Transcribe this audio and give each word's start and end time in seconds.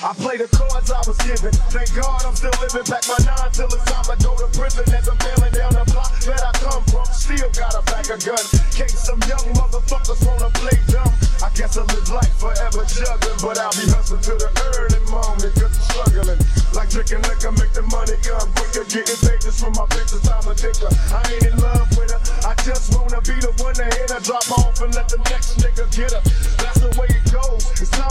I 0.00 0.16
play 0.16 0.40
the 0.40 0.48
cards 0.48 0.88
I 0.88 0.96
was 1.04 1.20
given. 1.28 1.52
Thank 1.68 1.92
God 1.92 2.24
I'm 2.24 2.32
still 2.32 2.56
living. 2.64 2.88
Back 2.88 3.04
my 3.04 3.20
nine 3.20 3.52
till 3.52 3.68
it's 3.68 3.84
time 3.84 4.08
to 4.08 4.16
go 4.16 4.32
to 4.32 4.48
prison. 4.56 4.88
As 4.96 5.04
I'm 5.04 5.20
bailing 5.20 5.52
down 5.52 5.76
the 5.76 5.84
block 5.92 6.16
that 6.24 6.40
I 6.40 6.52
come 6.56 6.80
from. 6.88 7.04
Still 7.12 7.52
got 7.52 7.76
a 7.76 7.84
back 7.84 8.08
a 8.08 8.16
gun. 8.16 8.40
Case 8.72 8.96
some 8.96 9.20
young 9.28 9.44
motherfuckers 9.52 10.24
wanna 10.24 10.48
play 10.56 10.80
dumb. 10.88 11.12
I 11.44 11.52
guess 11.52 11.76
I 11.76 11.84
live 11.84 12.08
life 12.16 12.32
forever 12.40 12.80
juggling. 12.88 13.44
But 13.44 13.60
I'll 13.60 13.76
be 13.76 13.84
hustling 13.92 14.24
to 14.24 14.40
the 14.40 14.48
early 14.72 15.04
morning. 15.12 15.52
Cause 15.60 15.68
I'm 15.68 15.84
struggling. 15.92 16.40
Like 16.72 16.88
drinking 16.88 17.20
liquor, 17.28 17.52
make 17.60 17.76
the 17.76 17.84
money 17.92 18.16
come 18.24 18.48
quicker. 18.56 18.88
Getting 18.88 19.20
just 19.36 19.60
from 19.60 19.76
my 19.76 19.84
bitches, 19.92 20.24
I'm 20.24 20.48
a 20.48 20.56
dicker. 20.56 20.88
I 21.12 21.20
ain't 21.28 21.44
in 21.44 21.56
love 21.60 21.92
with 21.92 22.08
her. 22.08 22.20
I 22.48 22.56
just 22.64 22.96
wanna 22.96 23.20
be 23.20 23.36
the 23.36 23.52
one 23.60 23.76
to 23.76 23.84
hit 23.84 24.08
her. 24.08 24.20
Drop 24.24 24.48
off 24.48 24.80
and 24.80 24.96
let 24.96 25.12
the 25.12 25.20
next 25.28 25.60
nigga 25.60 25.84
get 25.92 26.16
her. 26.16 26.24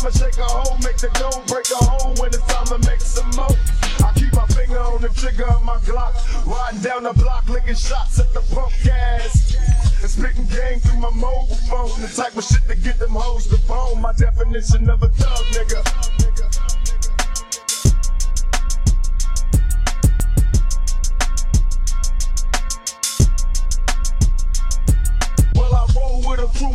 Shake 0.10 0.38
a 0.38 0.44
hole, 0.44 0.76
make 0.80 0.98
the 0.98 1.10
dough, 1.14 1.44
break 1.46 1.70
a 1.70 1.76
hole 1.86 2.16
when 2.18 2.30
it's 2.30 2.41
time 2.52 2.66
to 2.66 2.80
make 2.89 3.00
some 3.00 3.30
more. 3.38 3.55
I 4.04 4.12
keep 4.16 4.34
my 4.34 4.45
finger 4.48 4.80
on 4.80 5.02
the 5.02 5.09
trigger 5.09 5.45
of 5.45 5.63
my 5.63 5.77
Glock, 5.85 6.18
riding 6.48 6.82
down 6.82 7.04
the 7.04 7.13
block, 7.13 7.48
licking 7.48 7.76
shots 7.76 8.20
at 8.20 8.34
the 8.34 8.41
punk 8.54 8.73
gas. 8.84 9.55
And 10.02 10.09
spitting 10.09 10.48
game 10.48 10.80
through 10.80 10.99
my 10.99 11.12
mobile 11.12 11.55
phone, 11.70 12.02
the 12.02 12.08
type 12.08 12.35
of 12.35 12.44
shit 12.44 12.68
to 12.68 12.76
get 12.76 12.98
them 12.98 13.12
hoes 13.12 13.45
to 13.48 13.58
bone. 13.68 14.02
My 14.02 14.13
definition 14.13 14.90
of 14.90 15.04
a 15.04 15.09
thug 15.09 15.45
nigga. 15.54 16.29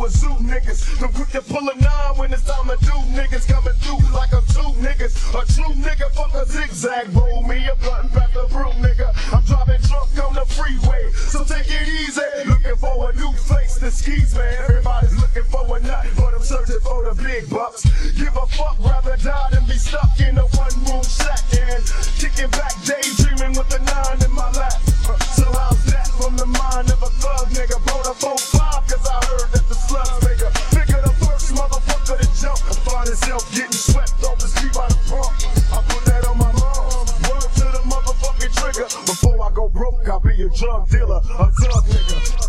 A 0.05 0.09
zoo 0.09 0.37
niggas. 0.45 1.01
I'm 1.01 1.11
quick 1.13 1.29
to 1.29 1.41
pull 1.41 1.67
a 1.67 1.75
nine 1.81 2.13
when 2.17 2.31
it's 2.31 2.43
time 2.45 2.67
to 2.69 2.77
do 2.85 2.93
niggas 3.17 3.47
coming 3.49 3.73
through 3.81 4.05
like 4.13 4.31
I'm 4.33 4.45
two 4.53 4.69
niggas. 4.77 5.17
A 5.33 5.41
true 5.49 5.73
nigga, 5.81 6.11
fuck 6.13 6.33
a 6.35 6.45
zigzag. 6.45 7.09
Roll 7.15 7.41
me 7.41 7.65
a 7.65 7.75
blunt, 7.81 8.13
back 8.13 8.31
the 8.33 8.45
broom, 8.53 8.75
nigga. 8.85 9.09
I'm 9.33 9.41
driving 9.45 9.81
drunk 9.81 10.13
on 10.21 10.35
the 10.35 10.45
freeway, 10.45 11.09
so 11.11 11.43
take 11.43 11.65
it 11.65 11.87
easy. 11.87 12.21
Looking 12.45 12.77
for 12.77 13.09
a 13.09 13.15
new 13.15 13.33
face 13.49 13.79
to 13.79 13.89
skis, 13.89 14.35
man. 14.35 14.53
Everybody's 14.69 15.17
looking 15.17 15.47
for 15.49 15.65
a 15.75 15.79
nut, 15.81 16.05
but 16.17 16.35
I'm 16.35 16.43
searching 16.43 16.81
for 16.85 17.09
the 17.09 17.15
big 17.23 17.49
bucks. 17.49 17.81
Give 18.13 18.35
a 18.37 18.45
fuck, 18.53 18.77
rather 18.85 19.17
die 19.17 19.49
than 19.51 19.65
be 19.65 19.73
stuck 19.73 20.19
in 20.19 20.37
a 20.37 20.45
one 20.53 20.75
room 20.85 21.03
shack 21.03 21.41
and 21.57 21.81
kicking 22.21 22.51
back, 22.53 22.77
daydreaming 22.85 23.57
with 23.57 23.73
a 23.73 23.81
nine 23.81 24.21
in 24.21 24.31
my 24.37 24.51
lap. 24.53 24.77
So 25.33 25.49
how's 25.49 25.81
that 25.89 26.07
from 26.13 26.37
the 26.37 26.45
mind 26.45 26.91
of 26.93 27.01
a 27.01 27.09
thug 27.17 27.49
nigga? 27.57 27.81
Blow 27.85 28.03
the 28.05 28.13
4-5 28.21 28.64
a 40.41 40.49
drug 40.49 40.89
dealer, 40.89 41.21
a 41.39 41.51
thug 41.51 41.85
nigga. 41.85 42.41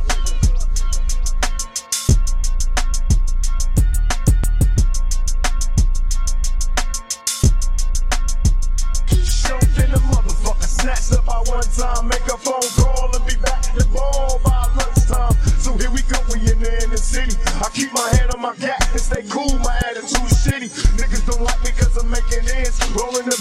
In 9.77 9.93
the 9.93 9.99
motherfucker, 9.99 10.65
snatched 10.65 11.13
up 11.13 11.27
by 11.27 11.39
one 11.47 11.63
time, 11.63 12.09
make 12.09 12.25
a 12.27 12.37
phone 12.39 12.65
call 12.75 13.15
and 13.15 13.25
be 13.27 13.37
back 13.37 13.63
the 13.77 13.85
ball 13.93 14.41
by 14.43 14.67
lunchtime. 14.75 15.37
So 15.61 15.77
here 15.77 15.91
we 15.91 16.03
go, 16.09 16.19
we 16.33 16.41
in 16.51 16.59
the 16.59 16.83
inner 16.83 16.97
city. 16.97 17.37
I 17.63 17.69
keep 17.73 17.93
my 17.93 18.09
hand 18.17 18.33
on 18.35 18.41
my 18.41 18.57
gap 18.57 18.83
and 18.91 19.01
stay 19.01 19.23
cool, 19.29 19.59
my 19.61 19.77
attitude 19.87 20.33
shitty. 20.43 20.73
Niggas 20.97 21.27
don't 21.29 21.43
like 21.43 21.63
me 21.63 21.71
cause 21.77 21.97
I'm 21.97 22.11
making 22.11 22.49
ends, 22.51 22.81
rolling 22.97 23.27
the 23.29 23.37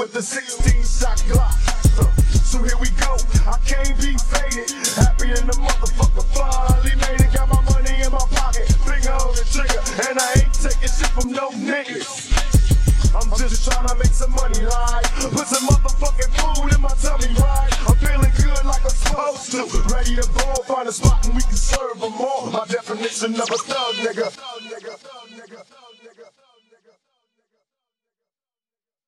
with 0.00 0.14
the 0.14 0.22
16 0.22 0.80
shot 0.80 1.20
Glock. 1.28 1.52
So 2.48 2.56
here 2.64 2.80
we 2.80 2.88
go, 2.96 3.20
I 3.44 3.60
can't 3.68 3.92
be 4.00 4.16
faded. 4.16 4.72
Happy 4.96 5.28
in 5.28 5.44
the 5.44 5.52
motherfucker, 5.60 6.24
finally 6.32 6.96
made 7.04 7.20
it. 7.20 7.28
Got 7.36 7.52
my 7.52 7.60
money 7.68 8.00
in 8.00 8.08
my 8.08 8.24
pocket, 8.32 8.64
finger 8.80 9.12
on 9.12 9.36
the 9.36 9.44
trigger, 9.52 9.76
and 10.08 10.16
I 10.16 10.40
ain't 10.40 10.56
taking 10.56 10.88
shit 10.88 11.12
from 11.12 11.36
no 11.36 11.52
niggas. 11.52 12.32
I'm 13.12 13.28
just 13.36 13.60
trying 13.68 13.88
to 13.88 13.94
make 14.00 14.16
some 14.16 14.32
money, 14.32 14.64
right? 14.64 15.04
Put 15.36 15.44
some 15.44 15.68
motherfucking 15.68 16.32
food 16.32 16.72
in 16.72 16.80
my 16.80 16.96
tummy, 16.96 17.28
right? 17.36 17.68
I'm 17.84 17.96
feeling 18.00 18.32
good 18.40 18.64
like 18.64 18.80
I'm 18.80 18.96
supposed 18.96 19.52
to. 19.52 19.68
Ready 19.92 20.16
to 20.16 20.24
ball, 20.32 20.64
find 20.64 20.88
a 20.88 20.92
spot 20.92 21.26
and 21.26 21.36
we 21.36 21.42
can 21.42 21.60
serve 21.60 22.00
them 22.00 22.16
all. 22.16 22.48
My 22.48 22.64
definition 22.64 23.36
of 23.36 23.52
a 23.52 23.58
thug 23.68 23.94
nigga. 24.00 24.32
Thug 24.32 24.64
nigga. 24.64 25.19